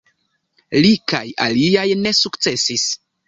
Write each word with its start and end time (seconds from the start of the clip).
Li 0.85 0.93
kaj 1.11 1.19
aliaj 1.45 1.85
ne 2.05 2.15
sukcesis. 2.23 2.89